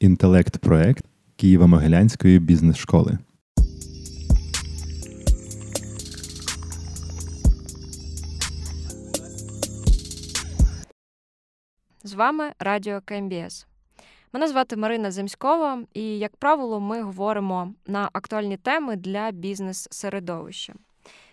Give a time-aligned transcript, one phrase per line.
[0.00, 1.04] інтелект-проект
[1.38, 3.18] Києво-Могилянської бізнес-школи.
[12.04, 13.66] З вами Радіо КМБС.
[14.32, 20.74] Мене звати Марина Земськова, і, як правило, ми говоримо на актуальні теми для бізнес-середовища.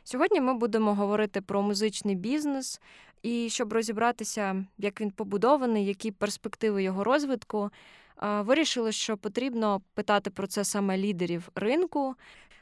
[0.04, 2.82] Сьогодні ми будемо говорити про музичний бізнес,
[3.24, 7.70] і щоб розібратися, як він побудований, які перспективи його розвитку,
[8.22, 12.16] вирішили, що потрібно питати про це саме лідерів ринку.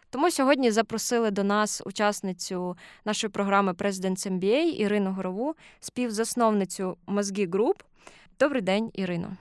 [0.10, 7.84] Тому сьогодні запросили до нас учасницю нашої програми President's MBA Ірину Горову, співзасновницю Мозгі Груп.
[8.40, 9.38] Добрий день, Ірино.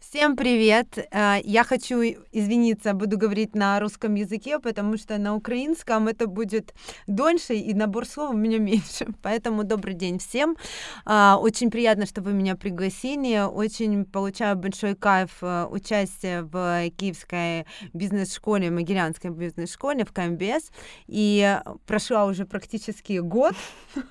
[0.00, 0.96] Всем привет!
[1.10, 2.00] Э, я хочу
[2.32, 6.72] извиниться, буду говорить на русском языке, потому что на украинском это будет
[7.08, 9.08] дольше и набор слов у меня меньше.
[9.22, 10.56] Поэтому добрый день всем.
[11.04, 13.44] А, очень приятно, что вы меня пригласили.
[13.44, 20.70] Очень получаю большой кайф э, участия в Киевской бизнес-школе, Могилянской бизнес-школе в КМБС.
[21.08, 23.54] И прошла уже практически год.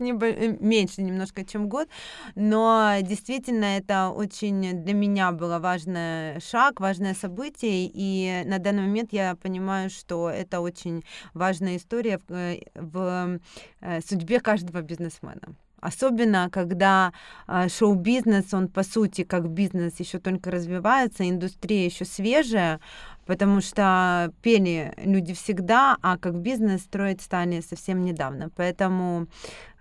[0.00, 1.88] Э, меньше немножко, чем год.
[2.34, 9.12] Но действительно это очень для меня было важный шаг, важное событие, и на данный момент
[9.12, 11.04] я понимаю, что это очень
[11.34, 13.40] важная история в, э, в
[13.80, 15.54] э, судьбе каждого бизнесмена.
[15.84, 17.12] Особенно, когда
[17.46, 22.80] э, шоу-бизнес, он по сути как бизнес еще только развивается, индустрия еще свежая,
[23.25, 28.49] потому что пели люди всегда, а как бизнес строить стали совсем недавно.
[28.55, 29.27] Поэтому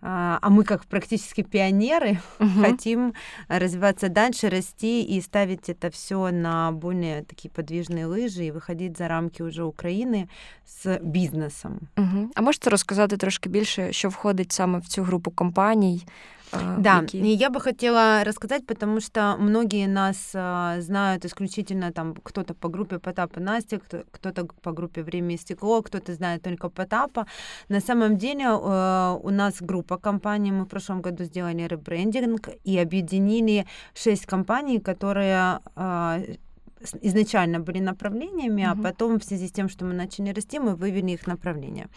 [0.00, 2.60] а, а мы как практически пионеры угу.
[2.60, 3.14] хотим
[3.48, 9.08] развиваться дальше, расти и ставить это все на более такие подвижные лыжи и выходить за
[9.08, 10.28] рамки уже України
[10.66, 11.80] з бізнесом.
[11.96, 12.30] Угу.
[12.34, 16.06] А можете розказати трошки більше, що входить саме в цю групу компаній?
[16.79, 17.21] Да, какие?
[17.25, 22.69] и я бы хотела рассказать, потому что многие нас а, знают исключительно там кто-то по
[22.69, 27.25] группе Потапа Настя, кто- кто-то по группе Время и стекло, кто-то знает только Потапа.
[27.69, 32.77] На самом деле э, у нас группа компаний, мы в прошлом году сделали ребрендинг и
[32.77, 36.35] объединили шесть компаний, которые э,
[37.01, 38.71] изначально были направлениями, угу.
[38.71, 41.87] а потом в связи с тем, что мы начали расти, мы вывели их направления.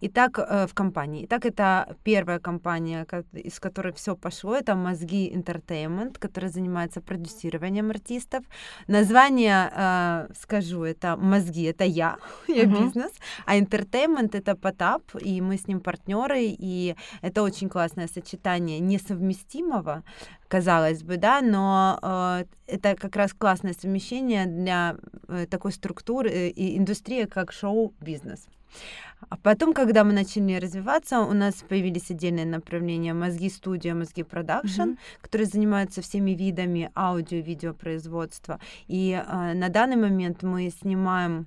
[0.00, 1.24] Итак, э, в компании.
[1.24, 8.44] Итак, это первая компания, из которой все пошло, это Мозги Entertainment, которая занимается продюсированием артистов.
[8.88, 12.16] Название, э, скажу, это Мозги, это я,
[12.48, 12.84] я угу.
[12.84, 13.12] бизнес,
[13.46, 20.02] а Entertainment это Потап, и мы с ним партнеры, и это очень классное сочетание несовместимого,
[20.48, 24.96] казалось бы, да, но э, это как раз классное совмещение для
[25.28, 28.46] э, такой структуры э, и индустрии, как шоу-бизнес.
[29.28, 34.82] А потом, когда мы начали развиваться, у нас появились отдельные направления мозги студия, мозги продакшн,
[34.82, 34.98] mm-hmm.
[35.22, 38.60] которые занимаются всеми видами аудио, видео производства.
[38.86, 41.46] И э, на данный момент мы снимаем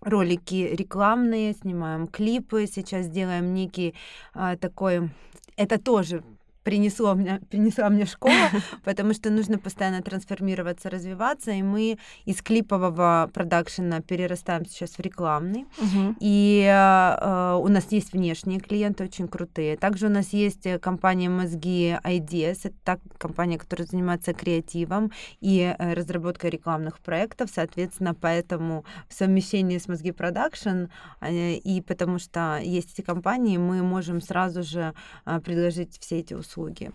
[0.00, 3.94] ролики рекламные, снимаем клипы, сейчас делаем некий
[4.34, 5.10] э, такой
[5.56, 6.22] это тоже
[6.62, 8.50] принесло мне, принесла мне школа,
[8.84, 15.66] потому что нужно постоянно трансформироваться, развиваться, и мы из клипового продакшена перерастаем сейчас в рекламный.
[15.78, 16.14] Uh-huh.
[16.20, 19.76] И э, у нас есть внешние клиенты очень крутые.
[19.76, 25.94] Также у нас есть компания Мозги Ideas, это та компания, которая занимается креативом и э,
[25.94, 30.86] разработкой рекламных проектов, соответственно, поэтому в совмещении с Мозги Production
[31.20, 34.92] э, и потому что есть эти компании, мы можем сразу же
[35.24, 36.90] э, предложить все эти услуги услуги.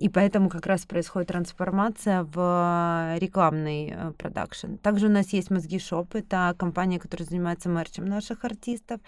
[0.00, 4.76] И поэтому как раз происходит трансформация в рекламный э, продакшн.
[4.76, 9.00] Также у нас есть Мозги Shop, это компания, которая занимается мерчем наших артистов.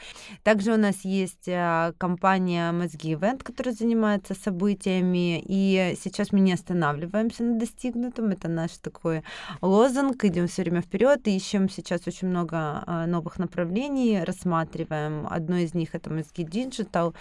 [0.43, 5.43] Также у нас есть э, компания Мозги Event, которая занимается событиями.
[5.47, 8.27] И сейчас мы не останавливаемся на достигнутом.
[8.27, 9.23] Это наш такой
[9.63, 10.23] лозунг.
[10.25, 11.27] Идем все время вперед.
[11.27, 15.27] Ищем сейчас очень много э, новых направлений, рассматриваем.
[15.31, 17.15] Одно из них это Мозги Digital,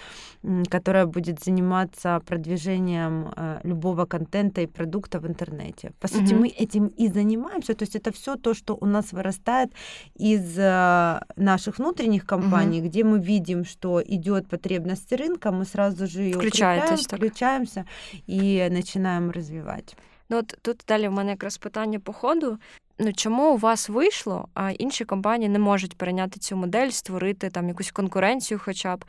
[0.70, 3.32] которая будет заниматься продвижением
[3.65, 5.93] любого контента и продукта в интернете.
[6.01, 6.41] По сути, mm-hmm.
[6.41, 7.75] мы этим и занимаемся.
[7.75, 9.71] То есть это все то, что у нас вырастает
[10.15, 12.89] из э, наших внутренних компаний, mm-hmm.
[12.89, 17.85] где мы видим, что идет потребность рынка, мы сразу же ее включаем, включаемся
[18.27, 19.97] и начинаем развивать.
[20.29, 22.59] Ну от тут далі в мене якраз питання по ходу.
[22.99, 27.69] Ну чому у вас вийшло, а інші компанії не можуть перейняти цю модель, створити там
[27.69, 29.05] якусь конкуренцію, хоча б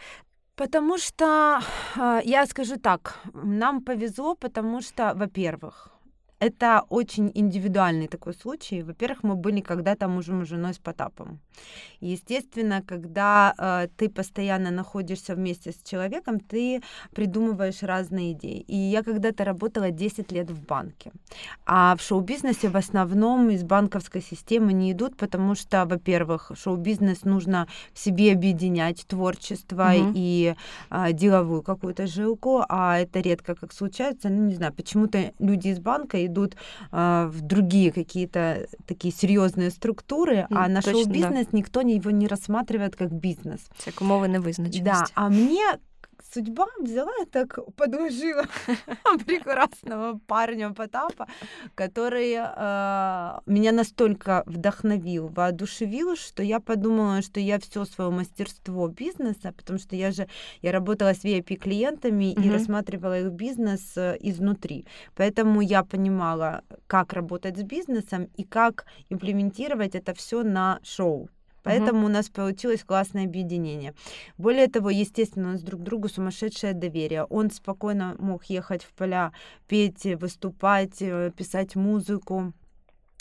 [0.55, 1.61] Потому что,
[1.97, 5.92] а, я скажу так, нам повезло, потому что, во-первых,
[6.43, 8.83] это очень индивидуальный такой случай.
[8.83, 11.39] Во-первых, мы были когда-то мужем и женой с Потапом.
[12.01, 16.83] естественно, когда э, ты постоянно находишься вместе с человеком, ты
[17.15, 18.65] придумываешь разные идеи.
[18.69, 21.13] И я когда-то работала 10 лет в банке.
[21.65, 27.67] А в шоу-бизнесе в основном из банковской системы не идут, потому что, во-первых, шоу-бизнес нужно
[27.93, 30.13] в себе объединять творчество угу.
[30.17, 30.55] и
[30.91, 34.29] э, деловую какую-то жилку, а это редко как случается.
[34.29, 36.32] Ну, не знаю, почему-то люди из банка идут
[36.93, 41.59] э, в другие какие-то такие серьезные структуры, а на шоу-бизнес да.
[41.59, 43.61] никто его не рассматривает как бизнес.
[43.87, 44.83] Як умови невизначеності.
[44.83, 45.79] Да, а мне
[46.33, 48.45] судьба взяла и так подложила
[49.27, 51.27] прекрасного парня Потапа,
[51.75, 59.53] который э, меня настолько вдохновил, воодушевил, что я подумала, что я все свое мастерство бизнеса,
[59.57, 60.29] потому что я же
[60.63, 62.45] я работала с VIP клиентами mm-hmm.
[62.45, 68.87] и рассматривала их бизнес э, изнутри, поэтому я понимала, как работать с бизнесом и как
[69.11, 71.29] имплементировать это все на шоу.
[71.63, 72.07] Поэтому угу.
[72.07, 73.95] у нас получилось классное объединение.
[74.39, 77.25] Более того, естественно, у нас друг другу сумасшедшее доверие.
[77.25, 79.33] Он спокойно мог ехать в поля,
[79.69, 82.53] петь, выступать, э, писать музыку,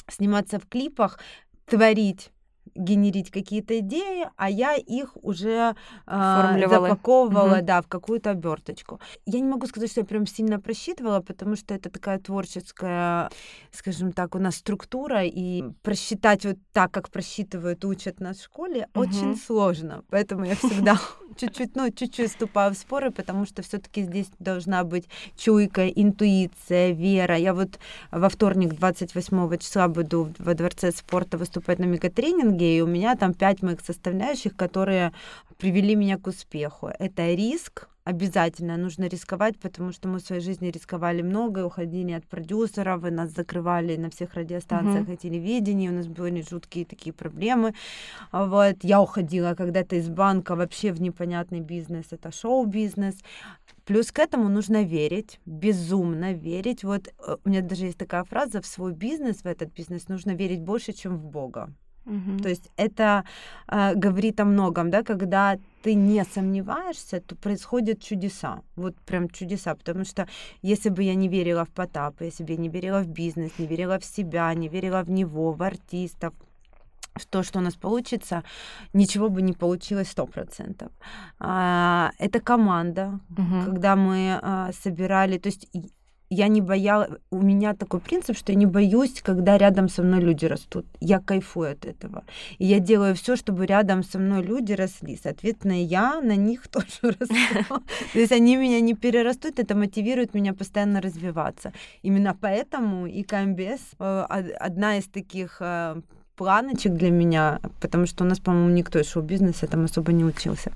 [0.07, 1.19] сниматься в клипах,
[1.65, 2.31] творить
[2.75, 5.75] генерить какие-то идеи, а я их уже
[6.07, 7.65] э, запаковывала, угу.
[7.65, 8.99] да, в какую-то оберточку.
[9.25, 13.29] Я не могу сказать, что я прям сильно просчитывала, потому что это такая творческая,
[13.71, 18.87] скажем так, у нас структура, и просчитать вот так, как просчитывают, учат нас в школе,
[18.93, 19.03] угу.
[19.03, 20.03] очень сложно.
[20.09, 20.99] Поэтому я всегда
[21.37, 25.05] чуть-чуть, ну, чуть-чуть вступаю в споры, потому что все-таки здесь должна быть
[25.37, 27.35] чуйка, интуиция, вера.
[27.35, 27.79] Я вот
[28.11, 33.33] во вторник, 28 числа, буду во Дворце спорта выступать на мегатренинге, и у меня там
[33.33, 35.13] пять моих составляющих, которые
[35.57, 36.91] привели меня к успеху.
[36.99, 42.27] Это риск, обязательно нужно рисковать, потому что мы в своей жизни рисковали много, уходили от
[42.27, 45.13] продюсеров, и нас закрывали на всех радиостанциях uh-huh.
[45.13, 47.73] и телевидении, у нас были жуткие такие проблемы.
[48.31, 48.75] Вот.
[48.83, 53.15] Я уходила когда-то из банка вообще в непонятный бизнес, это шоу-бизнес.
[53.85, 56.83] Плюс к этому нужно верить, безумно верить.
[56.83, 60.35] Вот э, у меня даже есть такая фраза, в свой бизнес, в этот бизнес нужно
[60.35, 61.73] верить больше, чем в Бога.
[62.05, 62.39] Угу.
[62.41, 63.23] То есть это
[63.67, 69.75] э, говорит о многом, да, когда ты не сомневаешься, то происходят чудеса, вот прям чудеса,
[69.75, 70.27] потому что
[70.61, 73.67] если бы я не верила в Потапа, если бы я не верила в бизнес, не
[73.67, 76.33] верила в себя, не верила в него, в артистов,
[77.15, 78.43] в то, что у нас получится,
[78.93, 80.91] ничего бы не получилось сто процентов.
[81.39, 83.65] А, это команда, угу.
[83.65, 85.67] когда мы а, собирали, то есть
[86.31, 90.21] я не боялась, у меня такой принцип, что я не боюсь, когда рядом со мной
[90.21, 90.85] люди растут.
[91.01, 92.23] Я кайфую от этого.
[92.57, 95.19] И я делаю все, чтобы рядом со мной люди росли.
[95.21, 97.83] Соответственно, я на них тоже расту.
[98.13, 101.73] То есть они меня не перерастут, это мотивирует меня постоянно развиваться.
[102.01, 104.25] Именно поэтому и КМБС э,
[104.57, 106.01] одна из таких э,
[106.41, 110.71] планочек для меня, потому что у нас, по-моему, никто из шоу-бизнеса там особо не учился.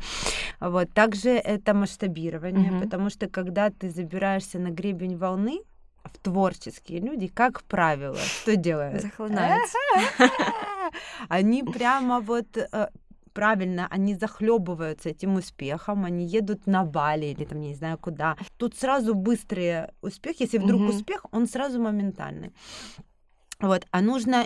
[0.60, 0.94] Вот.
[0.94, 2.82] Также это масштабирование, угу.
[2.82, 5.62] потому что когда ты забираешься на гребень волны,
[6.04, 9.02] в творческие люди, как правило, что делают?
[9.02, 9.78] Захлынаются.
[11.30, 12.90] Они прямо вот э,
[13.34, 18.36] правильно, они захлебываются этим успехом, они едут на Бали или там, не знаю куда.
[18.58, 20.90] Тут сразу быстрый успех, если вдруг угу.
[20.92, 22.52] успех, он сразу моментальный.
[23.60, 24.46] Вот, а нужно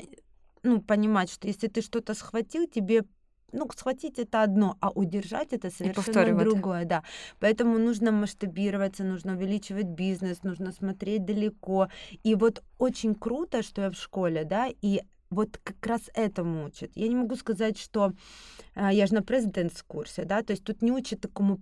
[0.63, 3.03] ну, понимать, что если ты что-то схватил, тебе
[3.51, 7.03] ну, схватить это одно, а удержать это совершенно другое, да.
[7.39, 11.87] Поэтому нужно масштабироваться, нужно увеличивать бизнес, нужно смотреть далеко.
[12.23, 16.91] И вот очень круто, что я в школе, да, и вот как раз этому учат.
[16.95, 18.13] Я не могу сказать, что
[18.75, 21.57] э, я же на президентс курсе, да, то есть тут не учат такому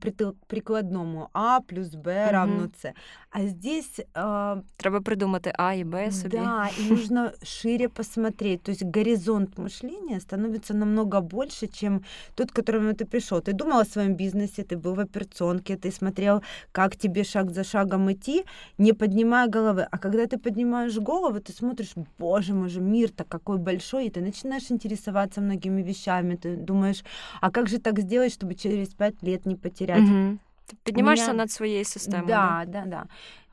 [0.47, 2.93] прикладному А плюс Б равно С.
[3.31, 3.99] А здесь...
[4.15, 6.37] Э, Треба придумати А и Б собі.
[6.37, 8.63] Да, и нужно шире посмотреть.
[8.63, 12.03] То есть горизонт мышления становится намного больше, чем
[12.35, 13.41] тот, к которому ты пришел.
[13.41, 17.63] Ты думал о своем бизнесе, ты был в операционке, ты смотрел, как тебе шаг за
[17.63, 18.45] шагом идти,
[18.77, 19.87] не поднимая головы.
[19.91, 24.09] А когда ты поднимаешь голову, ты смотришь, боже мой же, мир-то какой такой большой, и
[24.09, 27.03] ты начинаешь интересоваться многими вещами, ты думаешь,
[27.41, 30.03] а как же так сделать, чтобы через пять лет не потерять?
[30.03, 30.37] Угу.
[30.67, 31.43] Ты поднимаешься меня...
[31.43, 32.27] над своей системой.
[32.27, 33.07] Да, да, да, да.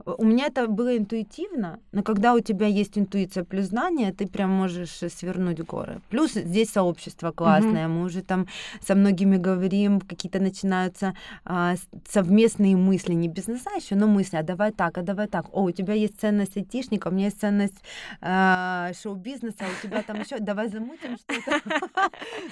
[0.07, 4.51] У меня это было интуитивно, но когда у тебя есть интуиция плюс знание, ты прям
[4.51, 6.01] можешь свернуть горы.
[6.11, 7.89] Плюс здесь сообщество классное, mm-hmm.
[7.89, 8.47] мы уже там
[8.87, 14.73] со многими говорим, какие-то начинаются а, совместные мысли, не бизнеса еще, но мысли, а давай
[14.73, 15.47] так, а давай так.
[15.53, 17.83] О, у тебя есть ценность айтишника, у меня есть ценность
[18.21, 21.63] а, шоу-бизнеса, а у тебя там еще, давай замутим что-то.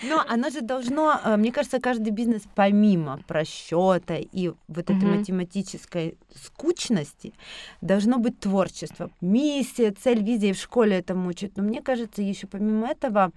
[0.08, 6.16] Но оно же должно, а, мне кажется, каждый бизнес помимо просчета и вот этой математической
[6.34, 7.31] скучности
[7.80, 9.10] должно быть творчество.
[9.20, 11.56] Миссия, цель, визия в школе это мучает.
[11.56, 13.32] Но мне кажется, еще помимо этого,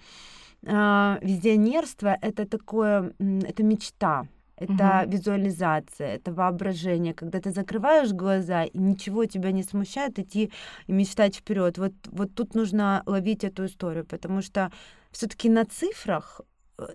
[0.63, 4.27] э, визионерство это такое, это мечта.
[4.57, 5.11] Это угу.
[5.11, 10.49] визуализация, это воображение, когда ты закрываешь глаза и ничего тебя не смущает идти
[10.87, 11.77] и мечтать вперед.
[11.77, 14.71] Вот, вот тут нужно ловить эту историю, потому что
[15.11, 16.39] все-таки на цифрах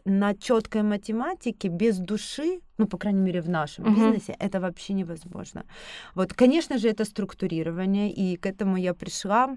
[0.04, 3.94] на четкой математике без души, ну, по крайней мере, в нашем uh-huh.
[3.94, 5.64] бизнесе, это вообще невозможно.
[6.14, 9.56] Вот, конечно же, это структурирование, и к этому я пришла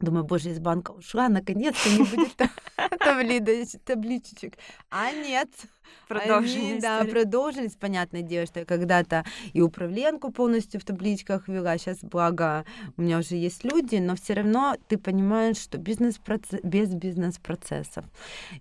[0.00, 2.34] Думаю, боже, из банка ушла, наконец-то не будет
[3.84, 4.58] табличек.
[4.90, 5.48] А нет.
[6.08, 6.82] Продолжились.
[6.82, 7.74] Да, продолжились.
[7.74, 11.78] Понятное дело, что я когда-то и управленку полностью в табличках вела.
[11.78, 12.64] Сейчас, благо,
[12.96, 16.20] у меня уже есть люди, но все равно ты понимаешь, что бизнес
[16.62, 18.04] без бизнес-процессов,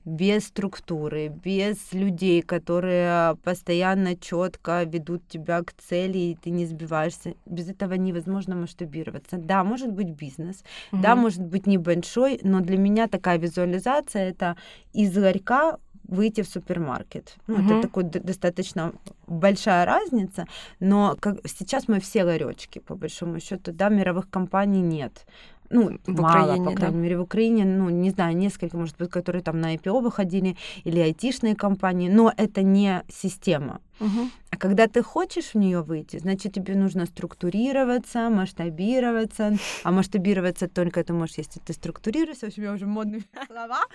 [0.05, 7.33] без структуры, без людей, которые постоянно четко ведут тебя к цели, и ты не сбиваешься,
[7.45, 9.37] без этого невозможно масштабироваться.
[9.37, 11.01] Да, может быть бизнес, угу.
[11.01, 14.55] да, может быть небольшой, но для меня такая визуализация это
[14.93, 15.77] из ларька
[16.11, 17.35] выйти в супермаркет.
[17.47, 17.63] Ну, угу.
[17.63, 18.93] Это такой достаточно
[19.27, 20.45] большая разница,
[20.79, 25.25] но как, сейчас мы все ларечки, по большому счету, да, мировых компаний нет
[25.70, 27.02] ну, в мало, Украине, по крайней да.
[27.02, 31.00] мере, в Украине, ну, не знаю, несколько, может быть, которые там на IPO выходили, или
[31.00, 33.80] айтишные компании, но это не система.
[34.00, 34.30] Угу.
[34.50, 39.58] А когда ты хочешь в нее выйти, значит, тебе нужно структурироваться, масштабироваться.
[39.84, 43.86] А масштабироваться только ти можеш, якщо ти структуруєшся, в общем, я вже модні слова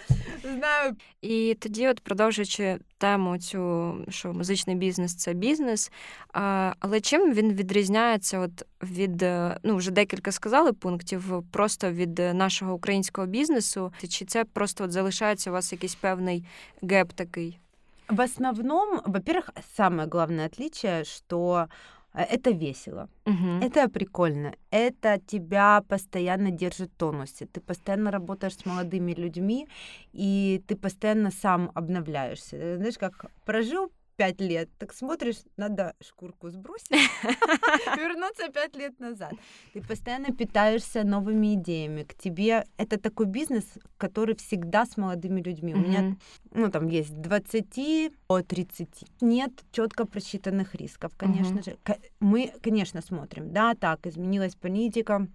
[0.41, 0.95] знаю.
[1.21, 5.92] І тоді, от продовжуючи тему цю, що музичний бізнес це бізнес.
[6.80, 9.22] Але чим він відрізняється от від
[9.62, 13.92] ну вже декілька сказали пунктів, просто від нашого українського бізнесу?
[14.08, 16.44] Чи це просто от залишається у вас якийсь певний
[16.82, 17.58] геп такий?
[18.08, 21.66] В основном, во-первых, самое главное отличие, что
[22.22, 23.60] это весело, угу.
[23.60, 29.68] это прикольно, это тебя постоянно держит в тонусе, ты постоянно работаешь с молодыми людьми,
[30.12, 32.76] и ты постоянно сам обновляешься.
[32.76, 36.90] Знаешь, как прожил пять лет, так смотришь, надо шкурку сбросить,
[37.96, 39.32] вернуться пять лет назад.
[39.72, 42.02] Ты постоянно питаешься новыми идеями.
[42.02, 43.64] К тебе это такой бизнес,
[43.98, 45.74] который всегда с молодыми людьми.
[45.74, 46.16] У меня,
[46.52, 48.88] ну, там есть 20 от 30.
[49.20, 51.76] Нет четко просчитанных рисков, конечно же.
[52.20, 55.28] Мы, конечно, смотрим, да, так, изменилась политика,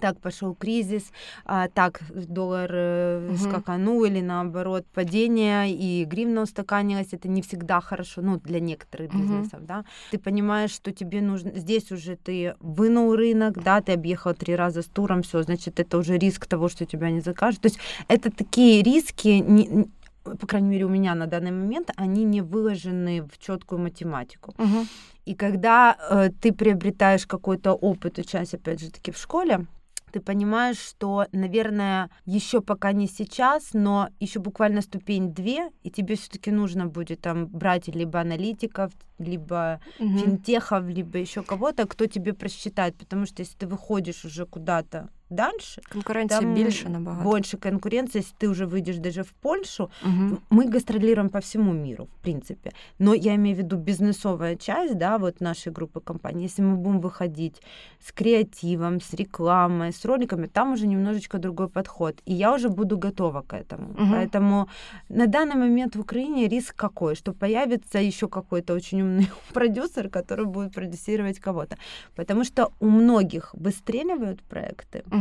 [0.00, 1.12] так пошел кризис,
[1.44, 3.36] а, так доллар угу.
[3.36, 9.18] скаканул или наоборот падение, и гривна устаканилась, это не всегда хорошо, ну, для некоторых угу.
[9.18, 9.84] бизнесов, да.
[10.10, 14.82] Ты понимаешь, что тебе нужно, здесь уже ты вынул рынок, да, ты объехал три раза
[14.82, 17.60] с туром, все, значит, это уже риск того, что тебя не закажут.
[17.60, 19.88] То есть это такие риски, не,
[20.36, 24.54] по крайней мере, у меня на данный момент, они не выложены в четкую математику.
[24.58, 24.86] Угу.
[25.26, 29.66] И когда э, ты приобретаешь какой-то опыт, учась, опять же таки, в школе,
[30.10, 36.16] ты понимаешь, что, наверное, еще пока не сейчас, но еще буквально ступень две, и тебе
[36.16, 40.18] все-таки нужно будет там брать либо аналитиков, либо угу.
[40.18, 45.80] финтехов, либо еще кого-то, кто тебе просчитает, потому что если ты выходишь уже куда-то дальше.
[45.92, 47.24] Конкуренция там більше набагато.
[47.24, 49.90] Больше конкуренции, если ты уже выйдешь даже в Польшу.
[50.02, 50.38] Угу.
[50.50, 52.72] Мы гастролируем по всему миру, в принципе.
[52.98, 56.44] Но я имею в виду бизнесовая часть, да, вот нашей группы компаний.
[56.44, 57.62] Если мы будем выходить
[58.00, 62.14] с креативом, с рекламой, с роликами, там уже немножечко другой подход.
[62.26, 63.90] И я уже буду готова к этому.
[63.90, 64.12] Угу.
[64.12, 64.68] Поэтому
[65.08, 67.14] на данный момент в Украине риск какой?
[67.14, 71.76] Что появится еще какой-то очень умный продюсер, который будет продюсировать кого-то.
[72.16, 75.17] Потому что у многих выстреливают проекты, угу.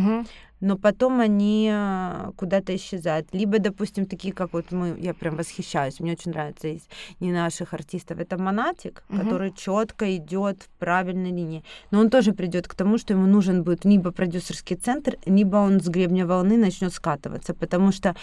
[0.60, 3.28] Но потом они э, куда-то исчезают.
[3.32, 6.82] Либо, допустим, такие, как вот мы, я прям восхищаюсь, мне очень нравится из
[7.20, 9.20] не наших артистов, это Монатик, угу.
[9.20, 11.64] который четко идет в правильной линии.
[11.92, 15.80] Но он тоже придет к тому, что ему нужен будет либо продюсерский центр, либо он
[15.80, 18.16] с гребня волны начнет скатываться, потому что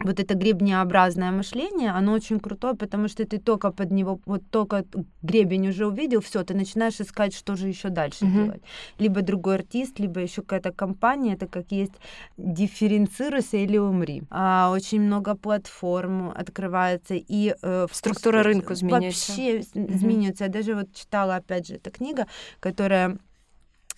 [0.00, 4.84] вот это гребнеобразное мышление, оно очень крутое, потому что ты только под него, вот только
[5.22, 8.44] гребень уже увидел, все, ты начинаешь искать, что же еще дальше mm-hmm.
[8.44, 8.62] делать.
[8.98, 11.92] Либо другой артист, либо еще какая-то компания, это как есть
[12.36, 14.22] дифференцируйся или умри.
[14.30, 19.32] А, очень много платформ открывается и э, структура рынка изменяется.
[19.32, 19.94] Вообще mm-hmm.
[19.94, 20.44] изменится.
[20.44, 22.26] Я даже вот читала опять же эта книга,
[22.58, 23.18] которая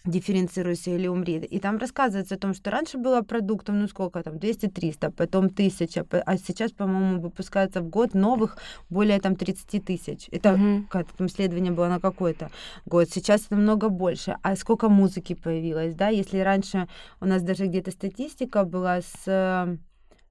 [0.07, 1.37] дифференцируйся или умри.
[1.37, 6.07] И там рассказывается о том, что раньше было продуктов, ну сколько там, 200-300, потом 1000,
[6.11, 8.59] а сейчас, по-моему, выпускается в год новых
[8.89, 10.29] более там 30 тысяч.
[10.31, 10.87] Это угу.
[10.89, 12.51] как там исследование было на какой-то
[12.87, 13.09] год.
[13.11, 14.37] Сейчас это много больше.
[14.43, 16.09] А сколько музыки появилось, да?
[16.09, 16.89] Если раньше
[17.21, 19.77] у нас даже где-то статистика была с э,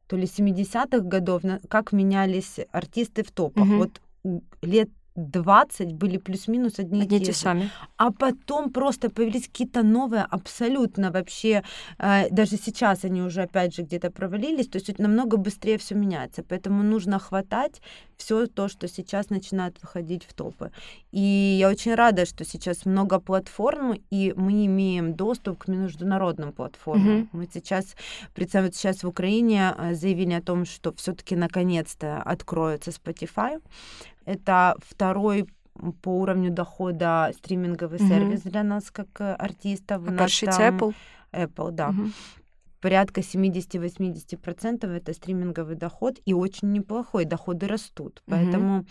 [0.07, 3.65] то ли 70-х годов, как менялись артисты в топах.
[3.65, 3.77] Угу.
[3.77, 4.01] Вот
[4.61, 7.71] лет 20 были плюс-минус одни, одни и те сами.
[7.97, 11.63] А потом просто появились какие-то новые, абсолютно вообще,
[11.99, 16.43] э, даже сейчас они уже опять же где-то провалились, то есть намного быстрее все меняется,
[16.43, 17.81] поэтому нужно хватать
[18.17, 20.71] все то, что сейчас начинает выходить в топы.
[21.11, 27.07] И я очень рада, что сейчас много платформ, и мы имеем доступ к международным платформам.
[27.07, 27.27] Mm-hmm.
[27.31, 27.95] Мы сейчас,
[28.33, 33.61] представим, сейчас в Украине э, заявили о том, что все-таки наконец-то откроется Spotify.
[34.25, 35.47] Это второй
[36.01, 38.07] по уровню дохода стриминговый mm-hmm.
[38.07, 40.03] сервис для нас как э, артистов.
[40.07, 40.93] А перший Apple?
[41.31, 41.89] Apple, да.
[41.89, 42.11] Mm-hmm.
[42.81, 48.21] Порядка 70-80% это стриминговый доход, и очень неплохой, доходы растут.
[48.21, 48.31] Mm-hmm.
[48.31, 48.85] Поэтому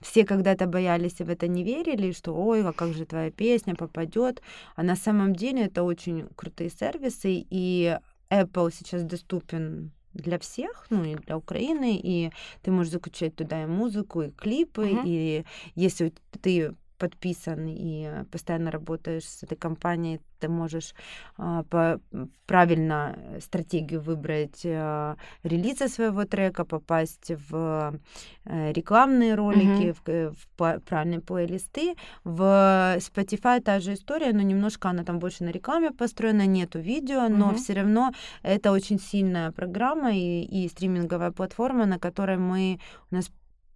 [0.00, 3.74] все когда-то боялись и в это не верили, что ой, а как же твоя песня
[3.74, 4.40] попадет.
[4.76, 7.98] А на самом деле это очень крутые сервисы, и
[8.30, 12.30] Apple сейчас доступен для всех, ну и для Украины, и
[12.62, 15.02] ты можешь заключать туда и музыку, и клипы, uh-huh.
[15.04, 20.94] и если ты подписан и постоянно работаешь с этой компанией, ты можешь
[21.36, 22.00] а, по,
[22.46, 27.92] правильно стратегию выбрать а, релиза своего трека, попасть в а,
[28.72, 29.96] рекламные ролики, mm-hmm.
[30.04, 31.94] в, э, в правильные плейлисты.
[32.24, 32.40] В
[32.98, 37.50] Spotify та же история, но немножко она там больше на рекламе построена, нету видео, но
[37.50, 37.56] mm-hmm.
[37.56, 42.78] все равно это очень сильная программа и, и стриминговая платформа, на которой мы
[43.10, 43.30] у нас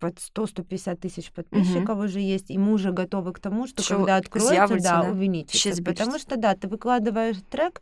[0.05, 2.05] под 100-150 тысяч подписчиков угу.
[2.05, 5.83] уже есть, и мы уже готовы к тому, что, что когда откроется, да, да, увеличится.
[5.83, 7.81] Потому что, да, ты выкладываешь трек,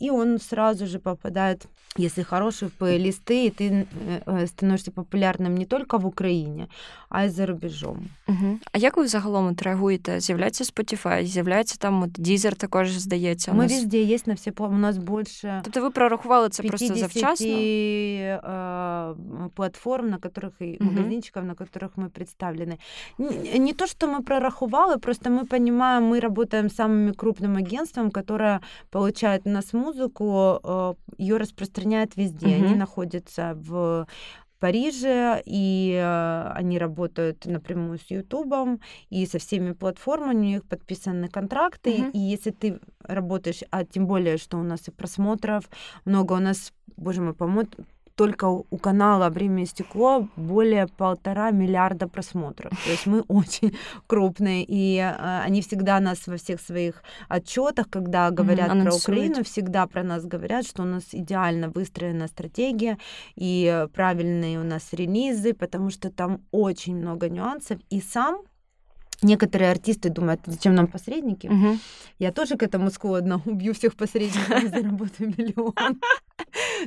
[0.00, 3.86] и он сразу же попадает если хорошие плейлисты, и ты
[4.26, 6.66] э, становишся популярним не тільки в Україні,
[7.08, 8.06] а й за рубежом.
[8.28, 8.58] Угу.
[8.72, 10.20] А як ви загалом от реагуєте?
[10.20, 13.52] З'являється Spotify, з'являється там от Deezer також здається.
[13.52, 13.72] У Ми нас...
[13.72, 15.60] везде є на всі у нас більше.
[15.64, 17.46] Тобто ви прорахували це просто завчасно?
[17.46, 19.14] Э,
[19.54, 20.90] платформ, на которых и угу.
[20.90, 22.78] магазинчиков, на которых мы представлены.
[23.18, 28.10] Не, не то, что мы прорахували, просто мы понимаем, мы работаем с самым крупным агентством,
[28.10, 28.60] которое
[28.90, 32.47] получает у нас музыку, э, ее распространяют везде.
[32.47, 32.65] Угу.
[32.65, 34.07] Они находятся в
[34.59, 41.29] Париже, и э, они работают напрямую с Ютубом и со всеми платформами, у них подписаны
[41.29, 42.11] контракты, uh-huh.
[42.11, 45.69] и если ты работаешь, а тем более, что у нас и просмотров
[46.03, 47.69] много, у нас, боже мой, по-моему,
[48.19, 52.71] только у канала «Время и стекло» более полтора миллиарда просмотров.
[52.83, 58.29] То есть мы очень крупные, и э, они всегда нас во всех своих отчетах, когда
[58.31, 58.83] говорят mm-hmm.
[58.83, 62.97] про Украину, всегда про нас говорят, что у нас идеально выстроена стратегия
[63.37, 67.79] и правильные у нас релизы, потому что там очень много нюансов.
[67.89, 68.41] И сам
[69.21, 71.47] Некоторые артисты думают, зачем нам посредники?
[71.47, 71.77] Угу.
[72.19, 75.99] Я тоже к этому склонна, убью всех посредников и заработаю миллион.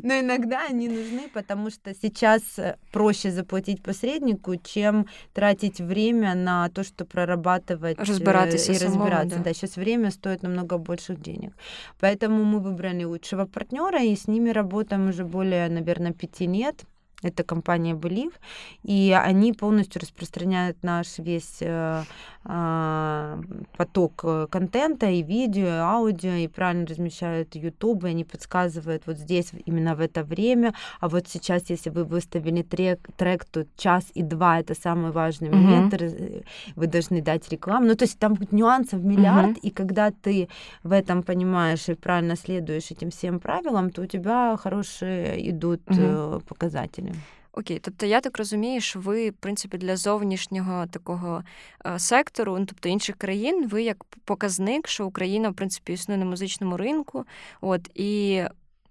[0.02, 6.68] Но иногда они нужны, потому что сейчас э, проще заплатить посреднику, чем тратить время на
[6.70, 9.36] то, что прорабатывать э, разбираться и разбираться.
[9.36, 9.44] Да.
[9.44, 11.52] да, сейчас время стоит намного больших денег.
[12.00, 16.84] Поэтому мы выбрали лучшего партнера и с ними работаем уже более, наверное, пяти лет
[17.22, 18.34] это компания Believe,
[18.82, 22.02] и они полностью распространяют наш весь э,
[22.44, 29.16] поток э, контента и видео, и аудио, и правильно размещают YouTube, и они подсказывают вот
[29.16, 34.10] здесь именно в это время, а вот сейчас, если вы выставили трек, трек то час
[34.14, 35.54] и два, это самый важный mm-hmm.
[35.54, 36.02] момент,
[36.74, 39.60] вы должны дать рекламу, ну то есть там нюансов миллиард, mm-hmm.
[39.62, 40.48] и когда ты
[40.82, 46.44] в этом понимаешь и правильно следуешь этим всем правилам, то у тебя хорошие идут mm-hmm.
[46.48, 47.12] показатели.
[47.54, 51.44] Окей, тобто я так розумію, що ви, в принципі, для зовнішнього такого
[51.86, 56.24] е, сектору, ну тобто інших країн, ви як показник, що Україна, в принципі, існує на
[56.24, 57.24] музичному ринку,
[57.60, 58.42] от і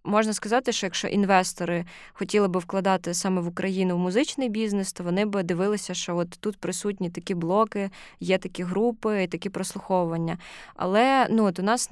[0.03, 5.03] можна сказати, що якщо інвестори хотіли би вкладати саме в Україну в музичний бізнес, то
[5.03, 10.37] вони би дивилися, що от тут присутні такі блоки, є такі групи, такі прослуховування.
[10.75, 11.89] Але ну от у нас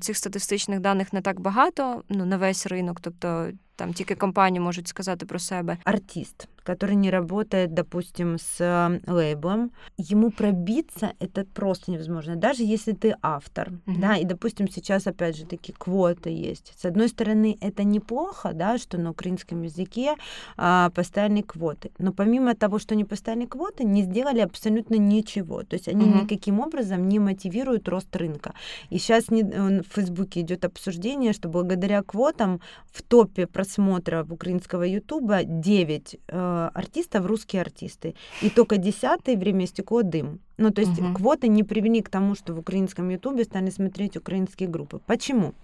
[0.00, 3.48] цих статистичних даних не так багато ну, на весь ринок, тобто
[3.79, 5.77] там тільки компанії можуть сказати про себе.
[5.83, 9.71] Артист, который не работает, допустим, с лейблом,
[10.11, 12.35] ему пробиться это просто невозможно.
[12.35, 13.99] Даже если ты автор, mm-hmm.
[13.99, 16.73] да, и, допустим, сейчас, опять же, такие квоты есть.
[16.77, 20.15] С одной стороны, это неплохо, да, что на украинском языке
[20.57, 21.91] а, поставили квоты.
[21.99, 25.63] Но помимо того, что они поставили квоты, не сделали абсолютно ничего.
[25.63, 26.23] То есть они mm-hmm.
[26.23, 28.53] никаким образом не мотивируют рост рынка.
[28.89, 32.59] И сейчас не, в Фейсбуке идет обсуждение, что благодаря квотам
[32.91, 38.14] в топе просмотров украинского Ютуба 9 э, артистов русские артисты.
[38.42, 40.40] И только 10 время стекло дым.
[40.58, 41.14] Ну, то есть угу.
[41.14, 45.00] квоты не привели к тому, что в украинском Ютубе стали смотреть украинские группы.
[45.06, 45.54] Почему?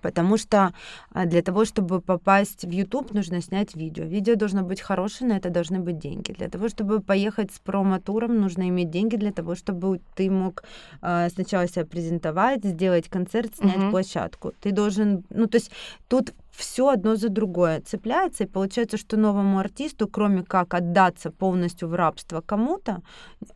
[0.00, 0.72] Потому что
[1.12, 4.04] а, для того, чтобы попасть в YouTube, нужно снять видео.
[4.04, 6.32] Видео должно быть хорошее, на это должны быть деньги.
[6.32, 10.64] Для того, чтобы поехать с промо-туром, нужно иметь деньги для того, чтобы ты мог
[11.02, 13.90] э, сначала себя презентовать, сделать концерт, снять uh-huh.
[13.90, 14.52] площадку.
[14.60, 15.70] Ты должен, ну то есть
[16.08, 21.88] тут все одно за другое цепляется, и получается, что новому артисту, кроме как отдаться полностью
[21.88, 23.02] в рабство кому-то,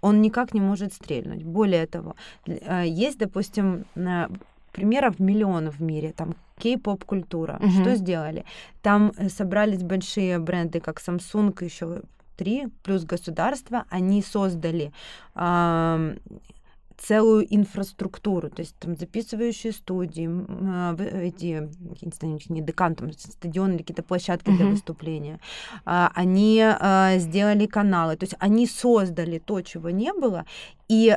[0.00, 1.42] он никак не может стрельнуть.
[1.42, 2.14] Более того,
[2.46, 3.85] а, есть, допустим,
[4.72, 7.59] примеров миллионов в мире, там кей-поп культура.
[7.61, 7.70] Угу.
[7.70, 8.44] Что сделали?
[8.83, 12.02] Там э, собрались большие бренды, как Samsung, еще
[12.37, 14.92] три, плюс государство, они создали
[15.35, 16.16] э,
[17.00, 21.68] целую инфраструктуру, то есть там записывающие студии, э, эти, я
[22.02, 24.56] не знаю, не декан, там стадионы или какие-то площадки uh-huh.
[24.56, 25.40] для выступления.
[25.85, 30.44] А, они а, сделали каналы, то есть они создали то, чего не было,
[30.88, 31.16] и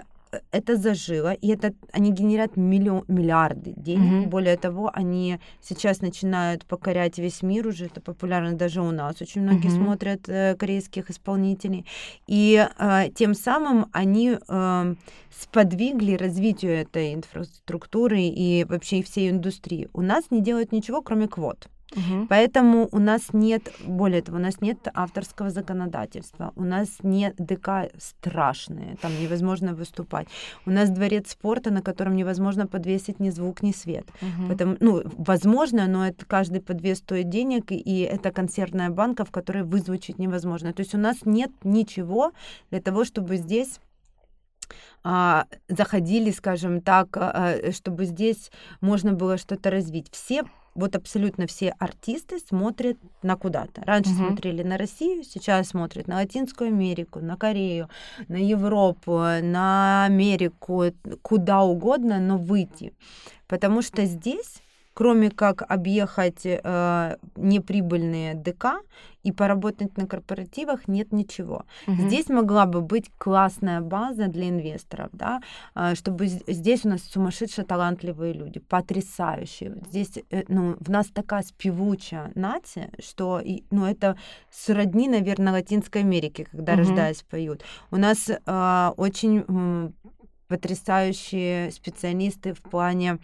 [0.51, 4.25] это зажило, и это они генерят миллион, миллиарды денег.
[4.25, 4.29] Mm-hmm.
[4.29, 9.21] Более того, они сейчас начинают покорять весь мир уже, это популярно даже у нас.
[9.21, 9.83] Очень многие mm-hmm.
[9.83, 11.85] смотрят э, корейских исполнителей.
[12.27, 14.95] И э, тем самым они э,
[15.31, 19.89] сподвигли развитию этой инфраструктуры и вообще всей индустрии.
[19.93, 21.67] У нас не делают ничего, кроме квот.
[21.95, 22.27] Угу.
[22.29, 27.91] Поэтому у нас нет, более того, у нас нет авторского законодательства, у нас нет ДК
[27.97, 30.27] страшные, там невозможно выступать.
[30.65, 34.07] У нас дворец спорта, на котором невозможно подвесить ни звук, ни свет.
[34.21, 34.47] Угу.
[34.47, 39.63] Поэтому, ну, возможно, но это каждый подвес стоит денег, и это концертная банка, в которой
[39.63, 40.73] вызвучить невозможно.
[40.73, 42.31] То есть у нас нет ничего
[42.71, 43.79] для того, чтобы здесь
[45.03, 48.51] а, заходили, скажем так, а, чтобы здесь
[48.81, 50.07] можно было что-то развить.
[50.11, 50.43] Все
[50.75, 53.83] вот абсолютно все артисты смотрят на куда-то.
[53.85, 54.27] Раньше угу.
[54.27, 57.89] смотрели на Россию, сейчас смотрят на Латинскую Америку, на Корею,
[58.27, 60.85] на Европу, на Америку,
[61.21, 62.93] куда угодно, но выйти.
[63.47, 68.81] Потому что здесь кроме как объехать э, неприбыльные ДК
[69.23, 71.65] и поработать на корпоративах, нет ничего.
[71.87, 72.07] Угу.
[72.07, 75.41] Здесь могла бы быть классная база для инвесторов, да,
[75.75, 79.75] э, чтобы здесь у нас сумасшедшие талантливые люди, потрясающие.
[79.89, 84.17] Здесь, э, ну, в нас такая спевучая нация, что, ну, это
[84.51, 86.79] сродни, наверное, Латинской Америке, когда угу.
[86.79, 87.63] рождаясь поют.
[87.91, 89.93] У нас э, очень
[90.53, 93.17] потрясающие специалисты в плане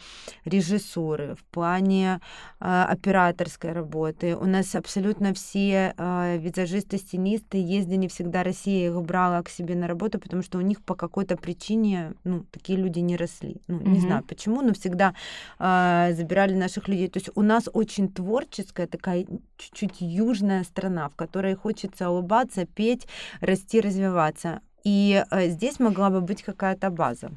[0.46, 2.22] режиссуры, в плане
[2.60, 4.36] э, операторской работы.
[4.36, 9.88] У нас абсолютно все э, визажисты, стилисты ездили всегда Россия их брала к себе на
[9.88, 13.58] работу, потому что у них по какой-то причине ну, такие люди не росли.
[13.68, 13.90] Ну, mm-hmm.
[13.90, 15.14] не знаю почему, но всегда
[15.60, 17.10] э, забирали наших людей.
[17.10, 23.08] То есть у нас очень творческая такая чуть-чуть южная страна, в которой хочется улыбаться, петь,
[23.40, 24.62] расти, развиваться.
[24.84, 27.30] І здесь могла би бути якась база.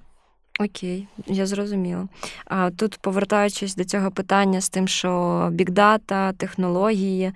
[0.60, 2.08] Окей, я зрозуміла.
[2.44, 7.32] А тут, повертаючись до цього питання з тим, що бікдата, технології,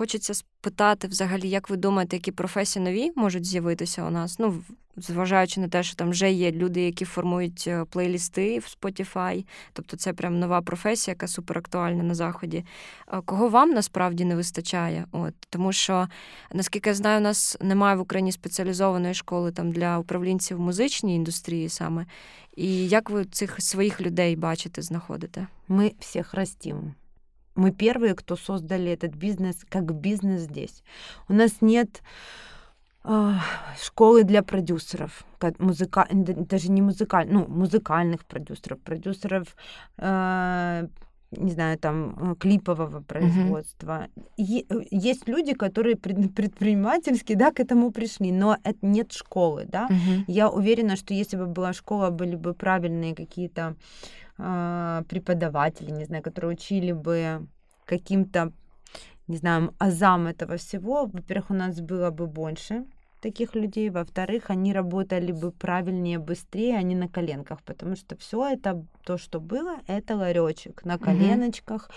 [0.00, 4.38] хочеться спитати взагалі, як ви думаєте, які професії нові можуть з'явитися у нас?
[4.38, 4.62] Ну,
[4.96, 9.96] зважаючи на те, що там вже є люди, які формують е, плейлісти в Spotify, тобто
[9.96, 12.64] це прям нова професія, яка суперактуальна на заході.
[13.24, 15.06] Кого вам насправді не вистачає?
[15.12, 16.08] От Тому що,
[16.52, 21.68] наскільки я знаю, у нас немає в Україні спеціалізованої школи там для управлінців музичній індустрії
[21.68, 22.06] саме.
[22.56, 25.46] І як ви цих своїх людей бачите, знаходите?
[25.68, 26.94] Ми всіх ростимо.
[27.54, 30.82] Мы первые, кто создали этот бизнес как бизнес здесь.
[31.28, 32.02] У нас нет
[33.04, 33.32] э,
[33.82, 35.24] школы для продюсеров,
[35.58, 39.56] музыка, даже не музыкальных, ну, музыкальных продюсеров, продюсеров,
[39.98, 40.86] э,
[41.32, 44.08] не знаю, там, клипового производства.
[44.36, 44.88] Mm-hmm.
[44.90, 49.88] Есть люди, которые предпринимательски, да, к этому пришли, но это нет школы, да.
[49.88, 50.24] Mm-hmm.
[50.26, 53.76] Я уверена, что если бы была школа, были бы правильные какие-то
[55.08, 57.46] преподаватели, не знаю, которые учили бы
[57.84, 58.52] каким-то,
[59.28, 62.84] не знаю, азам этого всего, во-первых, у нас было бы больше
[63.20, 68.48] таких людей, во-вторых, они работали бы правильнее, быстрее, а не на коленках, потому что все
[68.48, 71.90] это, то, что было, это ларечек на коленочках,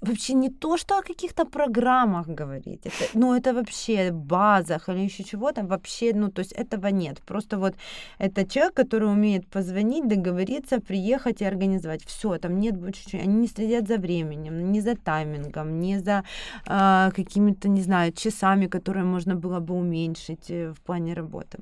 [0.00, 2.86] вообще не то, что о каких-то программах говорить.
[2.86, 5.62] Это, ну, это вообще базах или еще чего-то.
[5.62, 7.20] Вообще, ну, то есть этого нет.
[7.26, 7.74] Просто вот
[8.18, 12.04] это человек, который умеет позвонить, договориться, приехать и организовать.
[12.04, 13.22] Все, там нет больше ничего.
[13.22, 16.22] Они не следят за временем, не за таймингом, не за
[16.66, 21.58] э, какими-то, не знаю, часами, которые можно было бы уменьшить э, в плане работы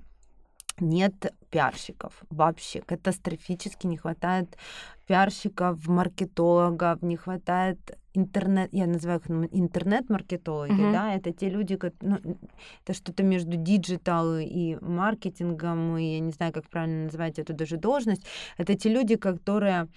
[0.80, 4.56] нет пиарщиков вообще катастрофически не хватает
[5.06, 7.78] пиарщиков, маркетологов, не хватает
[8.14, 10.92] интернет, я называю их ну, интернет-маркетологи, uh-huh.
[10.92, 12.18] да, это те люди, ну,
[12.84, 17.76] это что-то между digital и маркетингом, и я не знаю, как правильно называть эту даже
[17.76, 18.24] должность,
[18.56, 19.88] это те люди, которые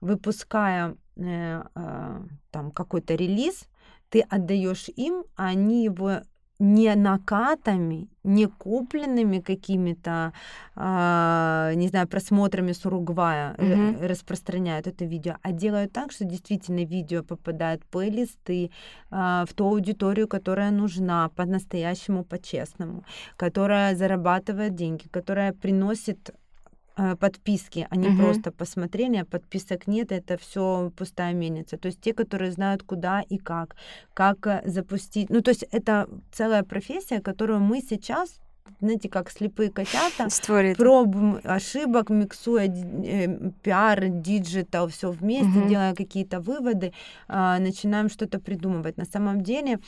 [0.00, 2.20] выпуская э, э,
[2.50, 3.68] там какой-то релиз,
[4.10, 6.22] ты отдаешь им, а они его
[6.58, 10.32] не накатами, не купленными какими-то,
[10.76, 14.06] э, не знаю, просмотрами с Уругвая mm-hmm.
[14.06, 18.70] распространяют это видео, а делают так, что действительно видео попадает в плейлисты,
[19.10, 23.04] э, в ту аудиторию, которая нужна по-настоящему, по-честному,
[23.36, 26.47] которая зарабатывает деньги, которая приносит Э,
[27.20, 28.18] подписки, а не угу.
[28.18, 31.76] просто посмотрели, а подписок нет, это все пустая мельница.
[31.76, 33.76] То есть те, которые знают куда и как,
[34.14, 35.30] как э, запустить.
[35.30, 38.40] Ну, то есть это целая профессия, которую мы сейчас
[38.80, 40.76] знаете, как слепые котята, Створит.
[40.76, 45.68] пробуем ошибок, миксуя э, пиар, digital, все вместе, угу.
[45.68, 46.92] делая какие-то выводы,
[47.28, 48.96] э, начинаем что-то придумывать.
[48.96, 49.78] На самом деле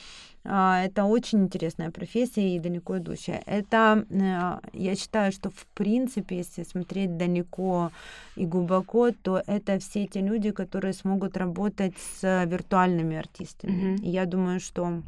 [0.43, 3.41] э, это очень интересная профессия и далеко идущая.
[3.45, 7.91] Это, э, я считаю, что в принципе, если смотреть далеко
[8.35, 13.95] и глубоко, то это все те люди, которые смогут работать с виртуальными артистами.
[13.95, 14.03] Угу.
[14.03, 15.01] И я думаю, что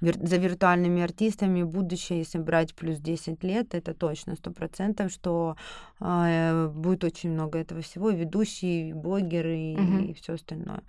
[0.00, 5.56] за виртуальными артистами будущее, если брать плюс 10 лет, это точно, сто процентов, что
[6.00, 10.04] э, будет очень много этого всего, ведущие, блогеры и, uh-huh.
[10.10, 10.82] и все остальное.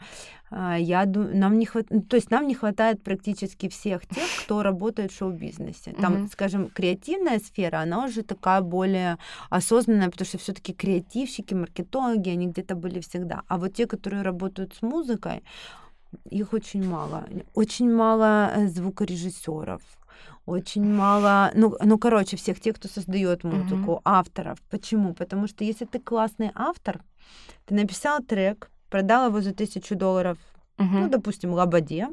[0.52, 4.28] Э, я думаю, нам не хватает, ну, то есть нам не хватает практически всех тех,
[4.44, 5.94] кто работает в шоу-бизнесе.
[5.94, 6.32] Там, uh-huh.
[6.32, 9.18] скажем, креативная сфера, она уже такая более
[9.50, 13.44] осознанная, потому что все-таки креативщики, маркетологи, они где-то были всегда.
[13.48, 15.44] А вот те, которые работают с музыкой,
[16.30, 17.28] их очень мало.
[17.54, 19.82] Очень мало э, звукорежиссеров,
[20.46, 24.02] очень мало, ну, ну, короче, всех тех, кто создает музыку, mm-hmm.
[24.04, 24.60] авторов.
[24.70, 25.14] Почему?
[25.14, 27.02] Потому что если ты классный автор,
[27.66, 30.38] ты написал трек, продал его за тысячу долларов,
[30.78, 31.00] mm-hmm.
[31.00, 32.10] ну, допустим, Лободе,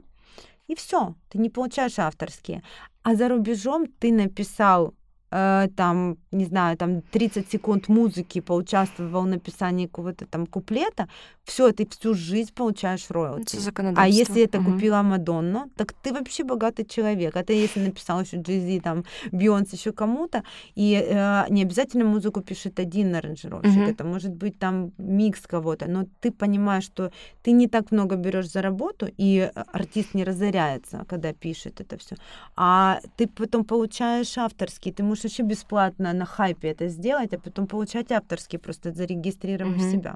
[0.68, 2.62] и все, ты не получаешь авторские.
[3.02, 4.94] А за рубежом ты написал
[5.32, 11.08] Э, там, не знаю, там 30 секунд музыки поучаствовал в написании какого-то там куплета,
[11.44, 13.56] все, ты всю жизнь получаешь роялти.
[13.96, 14.72] А если это угу.
[14.72, 17.36] купила Мадонна, так ты вообще богатый человек.
[17.36, 20.42] А ты если написал еще Джизи, там, Бионс, еще кому-то,
[20.74, 23.90] и э, не обязательно музыку пишет один аранжировщик, угу.
[23.90, 27.12] это может быть там микс кого-то, но ты понимаешь, что
[27.42, 32.16] ты не так много берешь за работу, и артист не разоряется, когда пишет это все,
[32.56, 37.39] а ты потом получаешь авторский, ты можешь можешь вообще бесплатно на хайпе это сделать, а
[37.39, 39.91] потом получать авторские, просто зарегистрировав mm-hmm.
[39.91, 40.15] себя.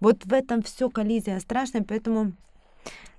[0.00, 2.32] Вот в этом все коллизия страшная, поэтому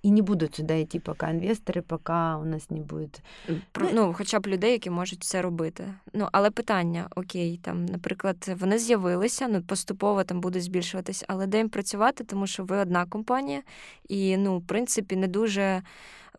[0.04, 3.20] і не будуть сюди йти, поки інвестори, поки у нас не буде.
[3.50, 5.94] Ну, ну, хоча б людей, які можуть це робити.
[6.14, 11.58] Ну, але питання: окей, там, наприклад, вони з'явилися, ну поступово там будуть збільшуватись, але де
[11.58, 13.62] їм працювати, тому що ви одна компанія,
[14.10, 15.82] і ну, в принципі, не дуже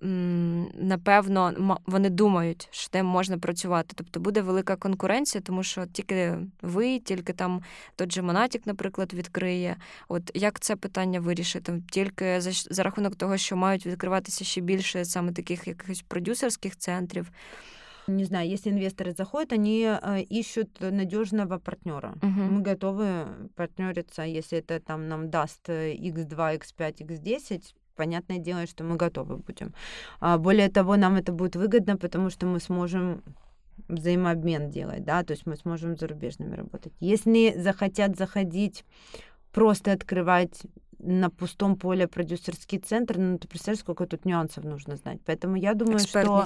[0.01, 3.95] напевно, вони думають, що тим можна працювати.
[3.95, 7.63] Тобто буде велика конкуренція, тому що тільки ви, тільки там
[7.97, 9.77] той же Монатік, наприклад, відкриє.
[10.09, 11.83] От як це питання вирішити?
[11.91, 17.31] Тільки за, за рахунок того, що мають відкриватися ще більше саме таких якихось продюсерських центрів.
[18.07, 22.15] Не знаю, если инвесторы заходят, они э, ищут надежного партнера.
[22.21, 22.51] Uh-huh.
[22.51, 28.96] Мы готовы партнериться, если это там нам даст X2, X5, X10, понятное дело, что мы
[28.96, 29.74] готовы будем.
[30.22, 33.22] А более того, нам это будет выгодно, потому что мы сможем
[33.90, 36.94] взаимообмен делать, да, то есть мы сможем зарубежными работать.
[37.02, 38.86] Если захотят заходить,
[39.52, 40.62] просто открывать
[41.00, 45.20] на пустом поле продюсерский центр, ну, ты представляешь, сколько тут нюансов нужно знать.
[45.26, 46.46] Поэтому я думаю, что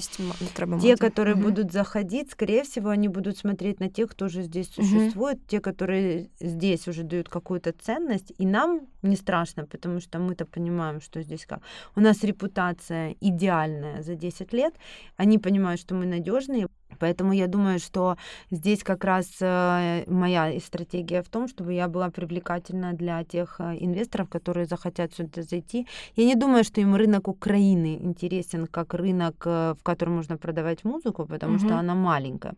[0.81, 1.43] те, которые угу.
[1.43, 4.85] будут заходить, скорее всего, они будут смотреть на тех, кто уже здесь угу.
[4.85, 10.45] существует, те, которые здесь уже дают какую-то ценность, и нам не страшно, потому что мы-то
[10.45, 11.61] понимаем, что здесь как.
[11.95, 14.73] У нас репутация идеальная за 10 лет,
[15.17, 16.67] они понимают, что мы надежные,
[16.99, 18.17] Поэтому я думаю, что
[18.51, 23.77] здесь как раз э, моя стратегия в том, чтобы я была привлекательна для тех э,
[23.79, 25.87] инвесторов, которые захотят сюда зайти.
[26.17, 30.85] Я не думаю, что им рынок Украины интересен как рынок, э, в котором можно продавать
[30.85, 31.65] музыку, потому uh-huh.
[31.65, 32.53] что она маленькая,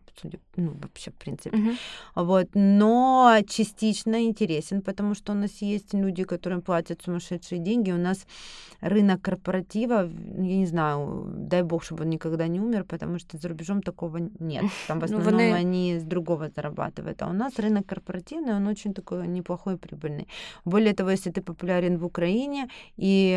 [0.56, 1.56] ну, вообще, в принципе.
[1.56, 1.76] Uh-huh.
[2.16, 2.48] Вот.
[2.54, 7.92] Но частично интересен, потому что у нас есть люди, которым платят сумасшедшие деньги.
[7.92, 8.26] У нас
[8.80, 13.48] рынок корпоратива, я не знаю, дай бог, чтобы он никогда не умер, потому что за
[13.48, 14.64] рубежом такого нет.
[14.88, 17.22] Там в ну, основном ну, они с другого зарабатывают.
[17.22, 20.26] А у нас рынок корпоративный, он очень такой неплохой, прибыльный.
[20.64, 22.68] Более того, если ты популярен в Украине.
[22.96, 23.34] И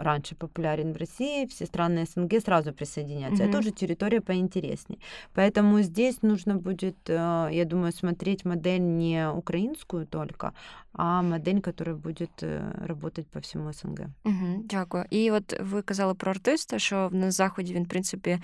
[0.00, 3.44] раньше популярен в России, все страны СНГ сразу присоединяются.
[3.44, 3.50] Mm-hmm.
[3.50, 4.98] Это уже территория поинтереснее.
[5.34, 10.52] Поэтому здесь нужно будет, э, я думаю, смотреть модель не украинскую только,
[10.92, 14.00] а модель, которая будет э, работать по всьому СНГ.
[14.24, 15.04] Угу, Дякую.
[15.10, 18.38] І от ви казали про артиста, що на заході він, в принципі,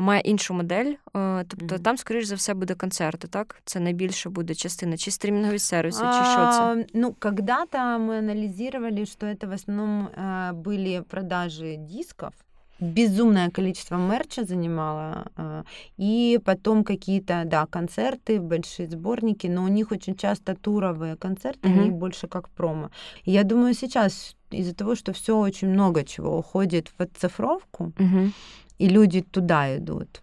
[0.00, 0.94] має іншу модель.
[1.48, 1.84] Тобто угу.
[1.84, 3.60] там, скоріш за все, буде концерти, так?
[3.64, 6.86] Це найбільше буде частина, чи стрімінгові сервіси, чи що це?
[6.94, 10.08] Ну, когда-то мы анализировали, что это в основном
[10.64, 12.33] были продажи дисков,
[12.79, 15.63] безумное количество мерча занимало, а,
[15.97, 21.79] и потом какие-то, да, концерты, большие сборники, но у них очень часто туровые концерты, mm-hmm.
[21.79, 22.89] они больше как промо.
[23.25, 28.31] И я думаю, сейчас из-за того, что все очень много чего уходит в оцифровку, mm-hmm.
[28.79, 30.21] и люди туда идут,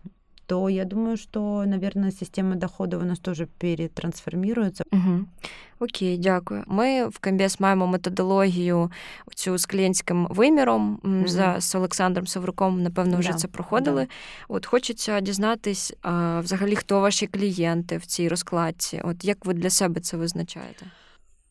[0.51, 4.85] то я думаю, что, наверное, система доходов у нас тоже перетрансформируется.
[4.93, 5.27] Угу.
[5.79, 6.65] Окей, дякую.
[6.67, 8.91] Ми в КМБС маємо методологію
[9.35, 11.29] цю з клієнтським виміром mm-hmm.
[11.29, 12.83] за з Олександром Савруком.
[12.83, 13.35] Напевно, вже да.
[13.35, 14.03] це проходили.
[14.03, 14.09] Да.
[14.49, 19.01] От хочеться дізнатись, а, взагалі, хто ваші клієнти в цій розкладці.
[19.05, 20.87] От як ви для себе це визначаєте?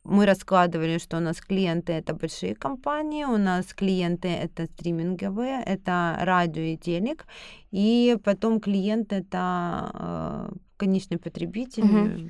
[0.04, 6.18] Мы раскладывали, что у нас клиенты это большие компании, у нас клиенты это стриминговые, это
[6.22, 7.26] радио и телек,
[7.72, 12.30] и потом клиент это э, конечный потребитель, угу.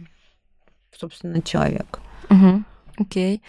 [0.91, 1.99] собственно, человек.
[2.29, 2.63] Угу.
[3.00, 3.42] Окей.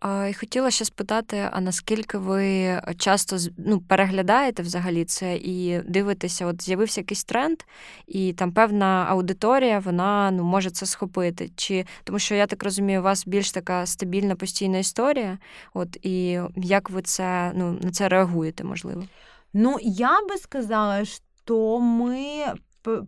[0.00, 6.62] А, Хотіла ще спитати, а наскільки ви часто ну, переглядаєте взагалі це і дивитеся, от
[6.62, 7.58] з'явився якийсь тренд,
[8.06, 11.50] і там певна аудиторія вона ну, може це схопити?
[11.56, 15.38] Чи Тому що я так розумію, у вас більш така стабільна постійна історія,
[15.74, 19.04] от і як ви це ну, на це реагуєте, можливо?
[19.52, 21.04] Ну, я би сказала,
[21.44, 22.44] що ми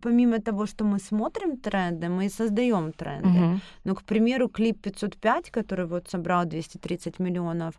[0.02, 3.28] помимо того, что мы смотрим тренды, мы и создаем тренды.
[3.28, 3.60] Угу.
[3.84, 7.74] Ну, к примеру, клип 505, который вот собрал 230 миллионов,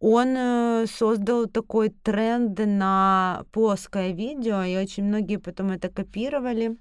[0.00, 6.76] он э, создал такой тренд на плоское видео, и очень многие потом это копировали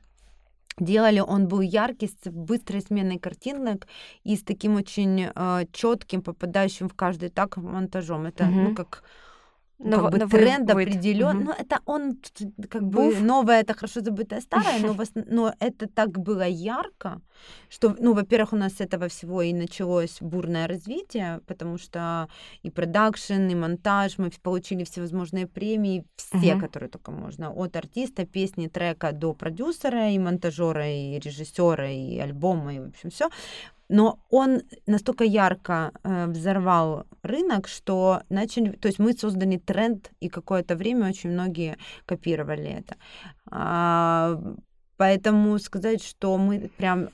[0.79, 3.88] делали, он был яркий, с быстрой сменой картинок
[4.23, 8.25] и с таким очень э, четким, попадающим в каждый так монтажом.
[8.25, 8.53] Это, угу.
[8.53, 9.03] ну, как
[9.77, 11.38] но, как бы но тренд определен.
[11.38, 11.45] Угу.
[11.45, 12.17] Ну, это он
[12.69, 13.19] как Буф.
[13.19, 17.21] бы новое, это хорошо забытое старое, но, но это так было ярко,
[17.69, 22.29] что, ну, во-первых, у нас с этого всего и началось бурное развитие, потому что
[22.63, 26.61] и продакшн, и монтаж, мы получили всевозможные премии, все, угу.
[26.61, 32.75] которые только можно, от артиста, песни, трека до продюсера, и монтажера, и режиссера, и альбома,
[32.75, 33.29] и в общем все
[33.89, 40.29] но он настолько ярко э, взорвал рынок, что начали, то есть мы создали тренд, и
[40.29, 42.95] какое-то время очень многие копировали это.
[43.51, 44.41] А,
[44.97, 47.09] поэтому сказать, что мы прям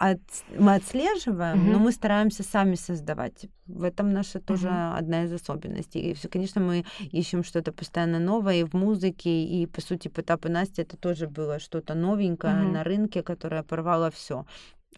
[0.00, 0.20] от,
[0.58, 1.72] мы отслеживаем, mm-hmm.
[1.72, 3.46] но мы стараемся сами создавать.
[3.66, 4.96] В этом наша тоже mm-hmm.
[4.96, 6.12] одна из особенностей.
[6.12, 10.48] И, конечно, мы ищем что-то постоянно новое и в музыке, и, по сути, Потап и
[10.48, 12.72] Настя это тоже было что-то новенькое mm-hmm.
[12.72, 14.46] на рынке, которое порвало все.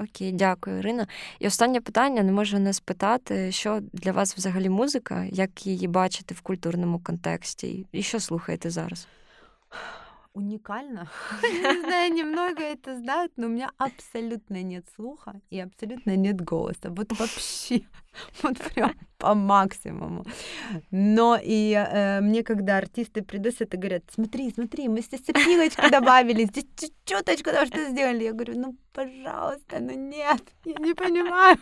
[0.01, 1.07] Окей, дякую, Ірина.
[1.39, 6.35] І останнє питання не можу не спитати, що для вас взагалі музика, як її бачите
[6.35, 9.09] в культурному контексті, і що слухаєте зараз?
[10.35, 11.09] уникально.
[11.43, 16.91] Не знаю, немного это знают, но у меня абсолютно нет слуха и абсолютно нет голоса.
[16.91, 17.83] Вот вообще,
[18.43, 20.25] вот прям по максимуму.
[20.91, 26.45] Но и э, мне, когда артисты приносят и говорят, смотри, смотри, мы здесь цепилочку добавили,
[26.45, 26.67] здесь
[27.05, 28.25] чуточку того, что сделали.
[28.25, 31.57] Я говорю, ну, пожалуйста, ну нет, я не понимаю.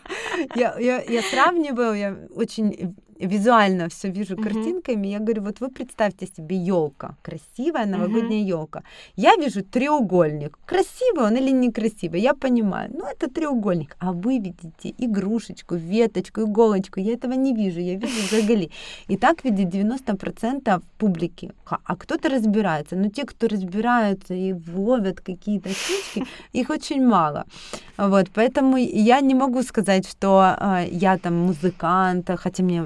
[0.55, 2.95] Я, я, я сравниваю, я очень
[3.27, 4.43] визуально все вижу угу.
[4.43, 5.07] картинками.
[5.07, 8.79] Я говорю, вот вы представьте себе елка, красивая новогодняя елка.
[8.79, 8.85] Угу.
[9.15, 10.57] Я вижу треугольник.
[10.65, 12.21] Красивый он или некрасивый?
[12.21, 12.89] Я понимаю.
[12.93, 13.95] Ну, это треугольник.
[13.99, 16.99] А вы видите игрушечку, веточку, иголочку.
[16.99, 17.79] Я этого не вижу.
[17.79, 18.69] Я вижу загали.
[19.07, 21.51] И так видит 90% публики.
[21.65, 22.95] А кто-то разбирается.
[22.95, 27.45] Но те, кто разбираются и ловят какие-то штучки, их очень мало.
[27.97, 32.85] Вот, поэтому я не могу сказать, что э, я там музыкант, хотя мне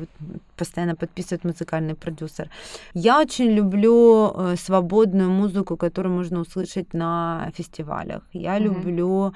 [0.56, 2.50] постоянно подписывает музыкальный продюсер.
[2.94, 8.24] Я очень люблю э, свободную музыку, которую можно услышать на фестивалях.
[8.34, 8.64] Я mm-hmm.
[8.64, 9.34] люблю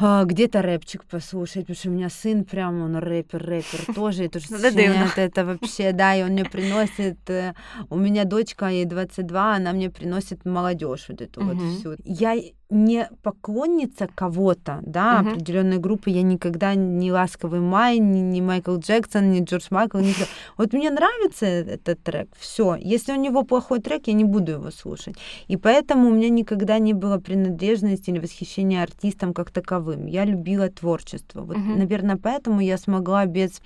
[0.00, 4.40] э, где-то рэпчик послушать, потому что у меня сын прям, он рэпер, рэпер тоже, это
[4.40, 7.54] же это, это вообще, да, и он мне приносит, э,
[7.90, 11.96] у меня дочка, ей 22, она мне приносит молодежь вот эту вот всю.
[12.04, 12.34] Я
[12.68, 15.32] не поклонница кого-то, да, uh-huh.
[15.32, 16.10] определенной группы.
[16.10, 20.24] Я никогда не ласковый Май, ни, ни Майкл Джексон, ни Джордж Майкл, никто.
[20.56, 22.76] Вот мне нравится этот трек, все.
[22.76, 25.16] Если у него плохой трек, я не буду его слушать.
[25.46, 30.06] И поэтому у меня никогда не было принадлежности или восхищения артистом как таковым.
[30.06, 31.42] Я любила творчество.
[31.42, 31.76] Вот, uh-huh.
[31.76, 33.60] наверное, поэтому я смогла без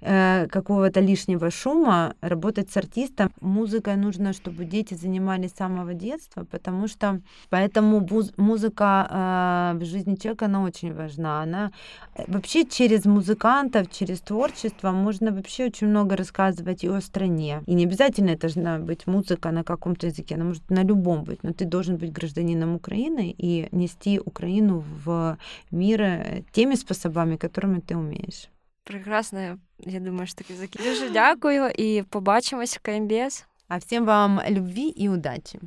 [0.00, 3.30] э, какого-то лишнего шума, работать с артистом.
[3.40, 8.06] Музыкой нужно, чтобы дети занимались с самого детства, потому что поэтому
[8.36, 11.42] музыка э, в жизни человека, она очень важна.
[11.42, 11.72] Она
[12.14, 17.62] э, вообще через музыкантов, через творчество можно вообще очень много рассказывать и о стране.
[17.66, 21.42] И не обязательно это должна быть музыка на каком-то языке, она может на любом быть,
[21.42, 25.36] но ты должен быть гражданином Украины и нести Украину в
[25.70, 28.48] мир теми способами, которыми ты умеешь.
[28.88, 29.58] Прекрасно.
[29.78, 31.10] Я думаю, що таки закінчу.
[31.12, 33.44] Дякую і побачимось в КМБС.
[33.68, 35.58] А всем вам любви и удачи.